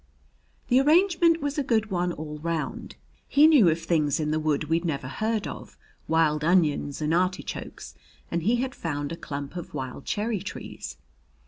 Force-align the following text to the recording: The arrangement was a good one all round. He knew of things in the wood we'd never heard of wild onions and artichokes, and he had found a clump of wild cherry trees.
The 0.69 0.79
arrangement 0.79 1.41
was 1.41 1.59
a 1.59 1.63
good 1.63 1.91
one 1.91 2.11
all 2.11 2.39
round. 2.39 2.95
He 3.27 3.45
knew 3.45 3.69
of 3.69 3.79
things 3.81 4.19
in 4.19 4.31
the 4.31 4.39
wood 4.39 4.63
we'd 4.63 4.83
never 4.83 5.07
heard 5.07 5.45
of 5.47 5.77
wild 6.07 6.43
onions 6.43 7.03
and 7.03 7.13
artichokes, 7.13 7.93
and 8.31 8.41
he 8.41 8.55
had 8.55 8.73
found 8.73 9.11
a 9.11 9.15
clump 9.15 9.55
of 9.55 9.75
wild 9.75 10.05
cherry 10.05 10.39
trees. 10.39 10.97